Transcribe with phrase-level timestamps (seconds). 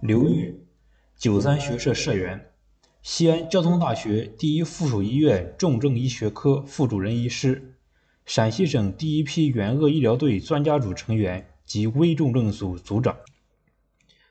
[0.00, 0.64] 刘玉，
[1.16, 2.52] 九三学社社员，
[3.02, 7.74] 西安交通大学第一附属医院重症医学科副主任医师，
[8.24, 13.18] 陕西省第一批援鄂医疗队专家组成员及危重症组组长，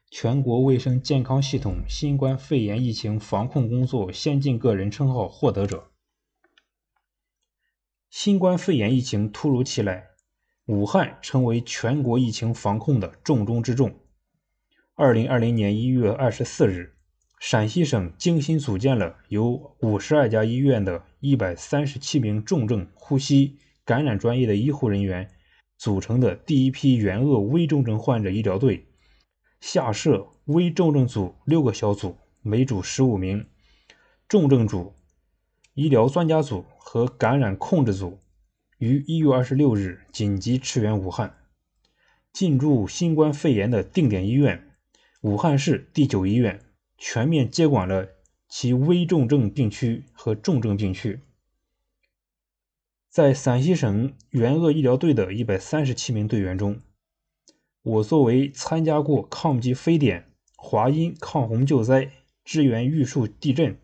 [0.10, 5.92] 全国卫生健康系统新冠肺炎疫情防控工作先进个人称号获得者。
[8.10, 10.12] 新冠肺炎疫情突如其来，
[10.68, 13.94] 武汉成为全国疫情防控的重中之重。
[15.00, 16.96] 二零二零年一月二十四日，
[17.40, 25.30] 陕西省精心组建了由五十二家医院的一百三十七名重症呼吸感染专业的医护人员
[25.78, 28.88] 组成的第一批援鄂危重症患者医疗队，
[29.60, 33.46] 下设危重症组六个小组，每组十五名，
[34.28, 34.96] 重症组。
[35.76, 38.18] 医疗专家组和感染控制组
[38.80, 41.38] 于一月二十六日紧急驰援武汉，
[42.34, 44.64] 进驻新冠肺炎的定点医院——
[45.22, 46.62] 武汉市第九医院，
[46.98, 48.08] 全面接管了
[48.48, 51.22] 其危重症病区和重症病区。
[53.10, 56.82] 在陕西省援鄂医疗队的一百三十七名队员中，
[57.82, 62.12] 我作为参加过抗击非典、华阴抗洪救灾、
[62.46, 63.80] 支援玉树地震、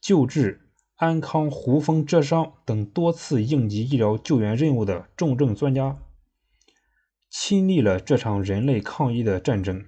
[0.00, 0.62] 救治。
[0.98, 5.98] 安康胡蜂蛰伤等多次应急医疗救援任务的重症专家，
[7.28, 9.84] 亲历了这场人类抗疫的战争，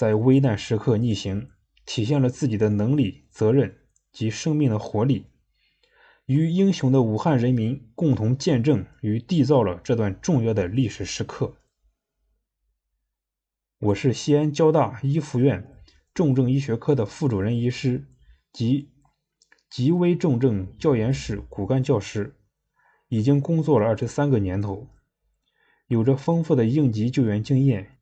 [0.00, 1.50] 在危难时刻逆行，
[1.84, 5.26] 体现了自己的能力、责任及生命的活力，
[6.24, 11.58] 与英雄的武汉人民共同见证与缔造了这段重要的历史时刻。
[13.78, 15.70] 我是西安交大一附院
[16.14, 18.06] 重症医学科的副主任医师
[18.54, 18.94] 及。
[19.68, 22.34] 极危重症教研室骨干教师，
[23.08, 24.88] 已经工作了二十三个年头，
[25.88, 27.99] 有着丰富的应急救援经验。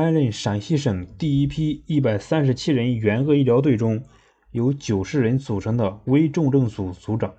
[0.00, 4.04] 担任陕西省第一批一百三十七人援鄂医疗队中，
[4.52, 7.34] 由九十人组成的危重症组组长，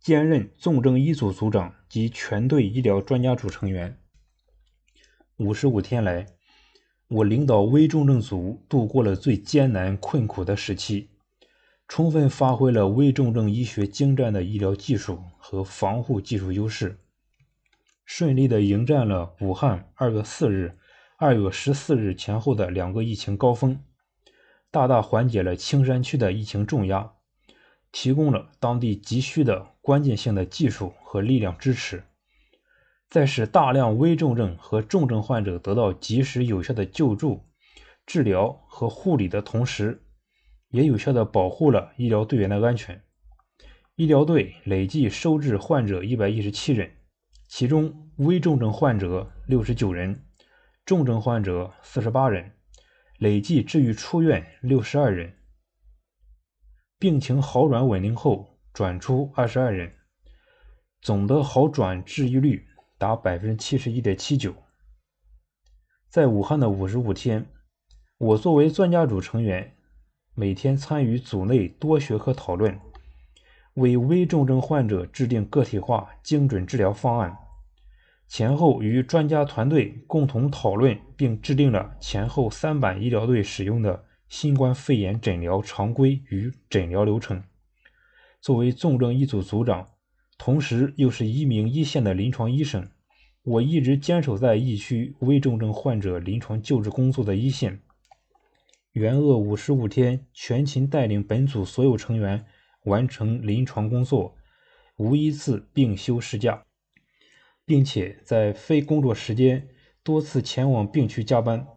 [0.00, 3.98] 兼任重症一组组长及全队医疗专家组成员。
[5.36, 6.24] 五十五天来，
[7.08, 11.10] 我领导危重症组度过了最艰难困苦的时期。
[11.86, 16.98] 充分发挥了危重症医学精湛的医疗技术和防护技术优势，
[18.06, 20.78] 顺利地迎战了武汉二月四日、
[21.22, 23.84] 二月十四日前后的两个疫情高峰，
[24.70, 27.12] 大大缓解了青山区的疫情重压，
[27.92, 32.04] 提供了当地急需的关键性的技术和力量支持，
[33.10, 37.44] 在使大量危重症和重症患者得到及时有效的救助、
[38.06, 40.02] 治疗和护理的同时。
[40.70, 43.02] 也有效的保护了医疗队员的安全。
[43.96, 46.90] 医疗队累计收治患者一百一十七人，
[47.46, 50.24] 其中危重症患者六十九人，
[50.90, 52.50] 重症患者四十八人，
[53.16, 55.36] 累计治愈出院六十二人。
[56.98, 59.92] 病情好转稳定后转出二十二人，
[61.00, 62.66] 总的好转治愈率
[62.98, 64.52] 达百分之七十一点七九。
[66.08, 67.46] 在武汉的五十五天，
[68.18, 69.76] 我作为专家组成员。
[70.34, 72.80] 每天参与组内多学科讨论，
[73.74, 77.36] 为危重症患者制定个体化精准治疗方案。
[78.30, 87.42] 前后与专家团队共同讨论，并制定了前后三版医疗队使用的新冠肺炎诊疗常规与诊疗流程。
[88.40, 89.88] 作为重症一组组长，
[90.38, 92.88] 同时又是一名一线的临床医生，
[93.42, 97.80] 我一直坚守在疫区危重症患者临床救治工作的一线。
[98.92, 102.46] 援鄂五十五天，全勤带领本组所有成员
[102.84, 104.36] 完成临床工作，
[104.96, 106.62] 无一次病休事假，
[107.70, 109.68] 并且在非工作时间
[110.02, 111.68] 多次前往病区加班。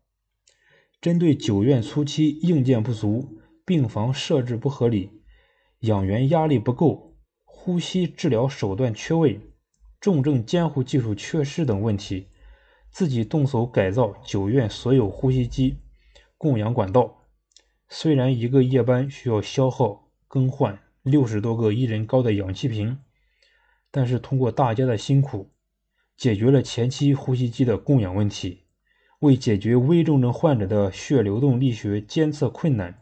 [0.99, 5.21] 针对九院初期硬件不足、病房设置不合理、
[5.81, 9.39] 养员压力不够、呼吸治疗手段缺位、
[10.01, 12.29] 重症监护技术缺失等问题，
[12.89, 15.77] 自己动手改造九院所有呼吸机。
[16.39, 17.27] 供氧管道
[17.87, 22.97] 虽然一个夜班需要消耗更换六十多个一人高的氧气瓶，
[23.91, 25.52] 但是通过大家的辛苦，
[26.17, 28.63] 解决了前期呼吸机的供氧问题。
[29.19, 32.99] 为解决危重症患者的血流动力学监测困难，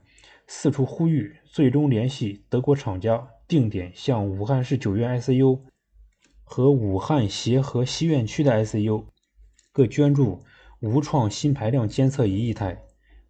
[0.47, 5.61] 四处呼吁，最终联系德国厂家定点向武汉市九院 ICU
[6.43, 9.05] 和武汉协和西院区的 ICU
[9.71, 10.43] 各捐助
[10.79, 12.83] 无创心排量监测仪一台。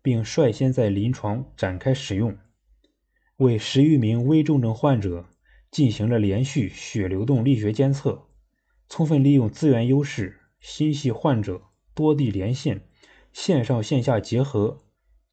[0.04, 2.36] 并率先在临床展开使用，
[3.38, 5.28] 为十余名危重症患者
[5.70, 8.28] 进行了连续血流动力学监测，
[8.92, 11.62] 充分利用资源优势，心系患者，
[11.96, 12.86] 多地连线，
[13.32, 14.84] 线上线下结合，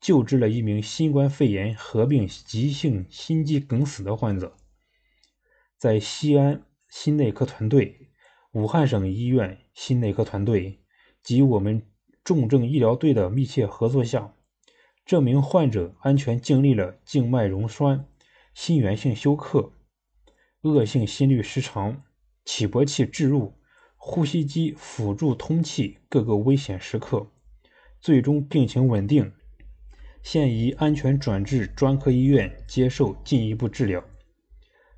[0.00, 4.54] 救治了一名新冠肺炎合并急性心肌梗死的患者。
[5.76, 8.12] 在西安心内科团队、
[8.52, 10.78] 武汉省医院心内科团队
[11.20, 11.82] 及我们
[12.22, 14.36] 重症医疗队的密切合作下，
[15.04, 18.06] 这名患者安全经历了静脉溶栓、
[18.54, 19.72] 心源性休克、
[20.60, 22.04] 恶性心律失常、
[22.48, 23.52] 起搏器置入、
[23.98, 27.30] 呼吸机辅助通气各个危险时刻，
[28.00, 29.34] 最终病情稳定，
[30.22, 34.02] 现已安全转至专科医院接受进一步治疗。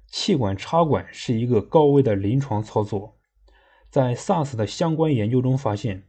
[0.07, 3.19] 气管插管是一个高危的临床操作，
[3.91, 6.05] 在 SARS 的相关研究中发现，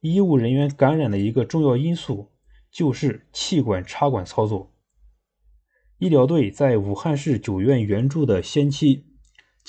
[0.00, 2.32] 医务人员感染的一个重要因素
[2.70, 4.72] 就是气管插管操作。
[5.98, 9.04] 医疗队在武汉市九院援助的先期，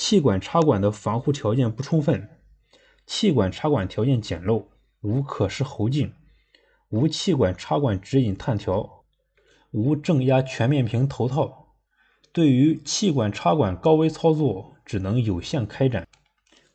[0.01, 2.29] 气管插管的防护条件不充分，
[3.05, 4.67] 气管插管条件简陋，
[5.01, 6.13] 无可视喉镜，
[6.87, 9.03] 无气管插管指引探条，
[9.71, 11.75] 无正压全面屏头套。
[12.31, 16.07] 对于气管插管高危操作，只能有限开展。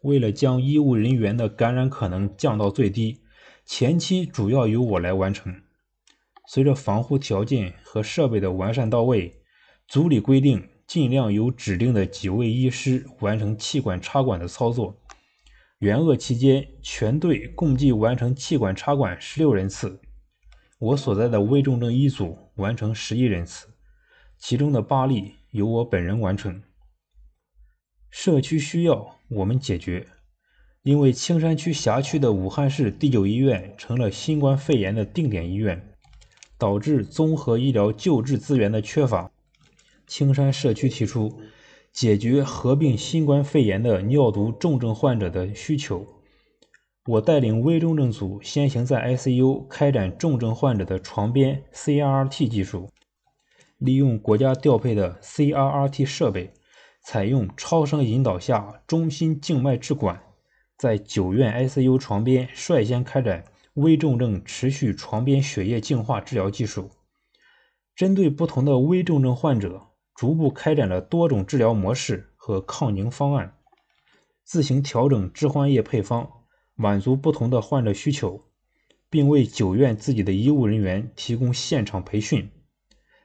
[0.03, 3.23] 为了将医务人员的感染可能降到最低，
[3.65, 5.63] 前期主要由我来完成。
[6.47, 9.41] 随着防护条件和设备的完善到位，
[9.89, 15.01] 组里规定尽量由指定的几位医师完成气管插管的操作。
[15.79, 20.01] 援鄂期间，全队共计完成气管插管十六人次，
[20.79, 23.69] 我所在的危重症一组完成十一人次，
[24.39, 25.35] 其中的八例。
[25.55, 26.61] 由我本人完成。
[28.11, 30.09] 社区需要我们解决，
[30.83, 35.95] 因为青山区辖区的武汉市第九医院成了新冠肺炎的定点医院，
[36.59, 39.31] 导致综合医疗救治资源的缺乏。
[40.07, 41.41] 青山社区提出
[41.93, 46.07] 解决合并新冠肺炎的尿毒重症患者的需求，
[47.07, 52.91] 我带领危重症组先行在 ICU 开展重症患者的床边 CRRT 技术。
[53.79, 56.53] 利用国家调配的 CRRT 设备，
[57.03, 60.23] 采用超声引导下中心静脉置管，
[60.79, 66.91] 在九院 ICU 床边率先开展危重症持续床边血液净化治疗技术。
[67.95, 73.57] 针对不同的危重症患者，逐步开展了多种治疗模式和抗凝方案，
[74.45, 76.31] 自行调整致幻液配方，
[76.75, 78.45] 满足不同的患者需求，
[79.11, 82.51] 并为九院自己的医务人员提供现场培训。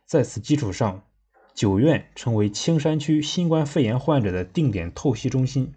[0.06, 1.04] 在此基础上，
[1.54, 5.76] 九院成为青山区新冠肺炎患者的定点透析中心。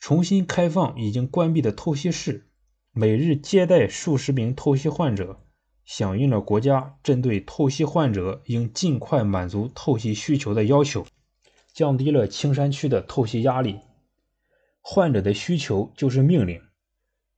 [0.00, 2.50] 重新开放已经关闭的透析室，
[2.92, 5.44] 每日接待数十名透析患者，
[5.84, 11.06] 响应了国家针对透析患者应尽快满足透析需求的要求，
[11.72, 13.80] 降低了青山区的透析压力。
[14.80, 16.60] 患者的需求就是命令。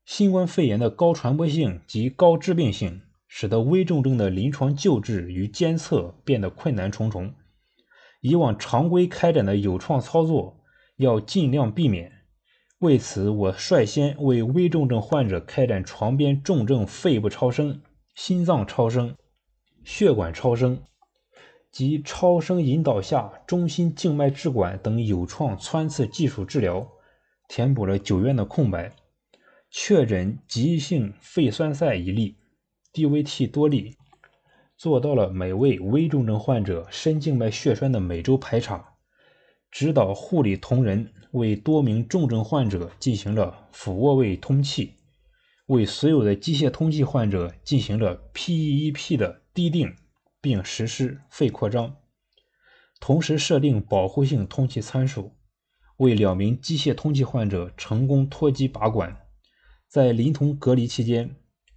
[0.05, 3.03] 新冠肺炎的高传播性及高致病性。
[3.37, 7.35] 使得危重症的临床救治与监测变得困难重重。
[8.21, 10.61] 以往常规开展的有创操作
[10.99, 12.13] 要尽量避免。
[12.79, 17.83] 为此，我率先为危重症患者开展床边重症肺部超声、
[18.15, 19.17] 心脏超声、
[19.83, 20.83] 血管超声
[21.71, 26.89] 及超声引导下中心静脉置管等有创穿刺技术治疗，
[27.49, 28.95] 填补了九院的空白。
[29.71, 32.37] 确诊急性肺栓塞一例。
[32.93, 33.97] DVT 多例，
[34.77, 38.95] 做到了每位危重症患者深静脉血栓的每周排查，
[39.73, 44.95] 指导护理同仁为多名重症患者进行了俯卧位通气，
[45.67, 49.95] 为所有的机械通气患者进行了 PEEP 的滴定，
[50.41, 51.97] 并实施肺扩张，
[53.01, 55.33] 同时设定保护性通气参数，
[55.97, 59.17] 为两名机械通气患者成功脱机拔管，
[59.89, 61.37] 在临潼隔离期间。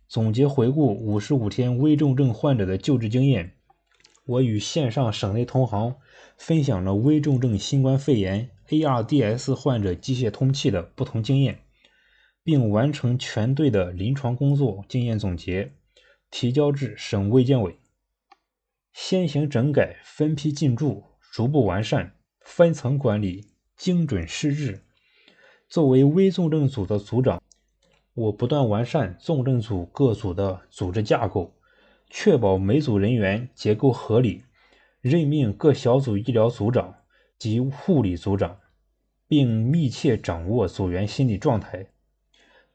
[0.10, 3.58] 总结回顾五十五天危重症患者的救治经验，
[4.26, 5.96] 我与线上省内同行
[6.38, 11.64] 分享了危重症新冠肺炎 ARDS 患者机械通气的不同经验，
[12.48, 15.74] 并完成全队的临床工作经验总结，
[16.32, 17.76] 提交至省卫健委。
[18.94, 24.82] 先行整改，分批进驻，逐步完善，分层管理，精准施治。
[25.68, 27.44] 作为危重症组的组长。
[28.14, 31.54] 我不断完善重症组各组的组织架构，
[32.10, 34.46] 确保每组人员结构合理，
[35.02, 36.96] 任命各小组医疗组长
[37.38, 38.58] 及护理组长，
[39.28, 41.90] 并密切掌握组员心理状态，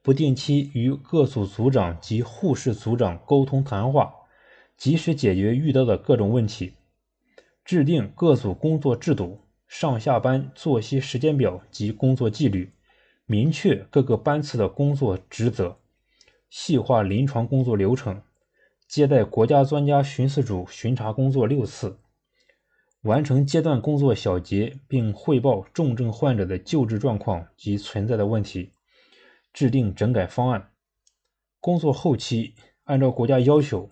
[0.03, 4.13] 不定期与各组组长及护士组长沟通谈话，
[4.77, 6.75] 及时解决遇到的各种问题，
[7.65, 12.73] 制定各组工作制度、上下班作息时间表及工作纪律。
[13.25, 15.79] 明确各个班次的工作职责，
[16.51, 18.21] 细化临床工作流程，
[18.89, 21.99] 接待国家专家巡视组巡查工作六次，
[23.03, 28.73] 完成阶段工作小结，并汇报重症患者的救治状况及存在的问题，
[29.53, 30.71] 制定整改方案。
[31.61, 32.55] 工作后期，
[32.85, 33.91] 按照国家要求，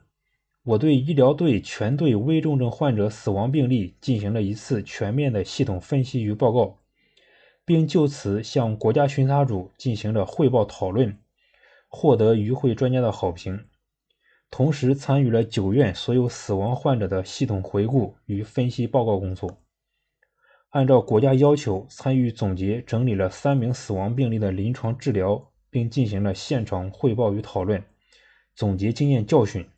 [0.64, 6.79] 我对医疗队全队危重症患者死亡病例进行了一次全面的系统分析与报告，
[7.64, 11.19] 并就此向国家巡查组进行了汇报讨论，
[11.88, 13.67] 获得与会专家的好评。
[14.50, 19.59] 同时，参与了九院所有死亡患者的系统回顾与分析报告工作。
[20.71, 25.50] 按照国家要求，参与总结整理了三名死亡病例的临床治疗。
[25.71, 27.83] 并进行了现场汇报与讨论，
[28.55, 29.69] 总结经验教训，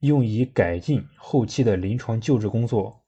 [0.00, 3.00] 用以改进后期的临床救治工作。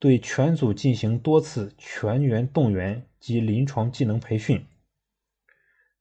[0.00, 4.66] 对全组进行多次全员动员及临床技能培训。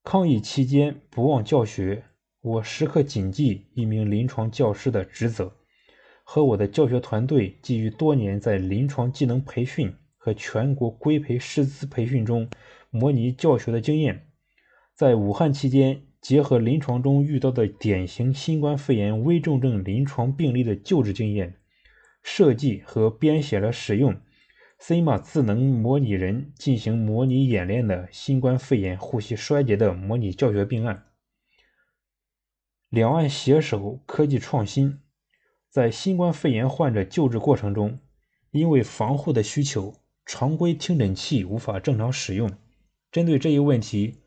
[0.03, 2.03] 抗疫期间不忘教学，
[2.41, 5.55] 我时刻谨记一名临床教师的职责，
[6.25, 12.49] 和我的教学团队基于多年在临床技能培训和全国规培师资培训中
[12.89, 14.32] 模拟教学的经验。
[14.95, 21.55] 在武汉期间，结合临床中遇到的典型新冠肺炎危重症临床病例的救治经验，
[22.21, 24.15] 设计和编写了使用
[24.79, 31.05] CMA 智能模拟人进行模拟演练的新冠肺炎呼吸衰竭的模拟教学病案。
[32.89, 34.99] 两岸携手科技创新，
[35.69, 37.99] 在新冠肺炎患者救治过程中，
[38.51, 42.51] 因为防护的需求，常规听诊器无法正常使用。
[43.11, 44.19] 针对这一问题，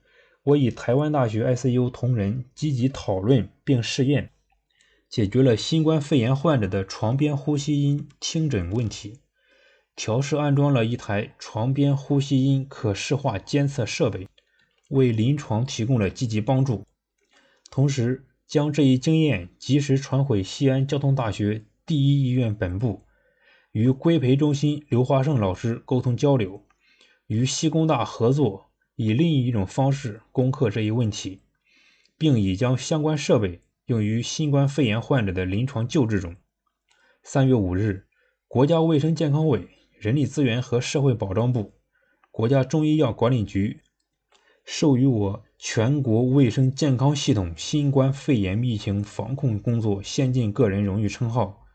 [0.46, 4.30] 我与台湾大学 ICU 同仁积极讨论并试验，
[5.08, 9.18] 解决了新冠肺炎患者的床边呼吸音听诊问题。
[9.96, 14.28] 调试安装了一台床边呼吸音可视化监测设备，
[14.90, 16.84] 为临床提供了积极帮助。
[17.68, 23.02] 同时，将这一经验及时传回西安交通大学第一医院本部，
[23.72, 26.64] 与规培中心刘华胜老师沟通交流，
[27.26, 28.65] 与西工大合作。
[28.96, 31.42] 以另一种方式攻克这一问题，
[32.16, 36.34] 并已将相关设备用于新冠肺炎患者的临床救治中。
[37.22, 38.06] 三月五日，
[38.48, 41.74] 国家卫生健康委、人力资源和社会保障部、
[42.30, 43.82] 国家中医药管理局
[44.64, 51.66] 授予我“全国卫生健康系统新冠肺炎疫情防控工作先进个人”荣誉称号，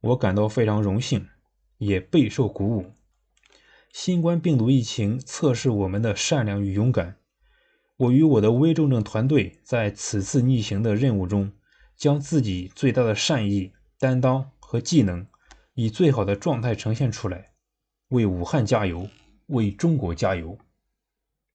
[0.00, 1.28] 我感到非常荣幸，
[1.78, 2.95] 也备受鼓舞。
[3.98, 7.16] 新冠病毒疫情测试我们的善良与勇敢。
[7.96, 11.50] 我与我的危重症团队在此次逆行的任务中，
[11.96, 15.26] 将自己最大的善意、担当和技能，
[15.72, 17.52] 以最好的状态呈现出来，
[18.08, 19.08] 为武汉加油，
[19.46, 20.58] 为中国加油。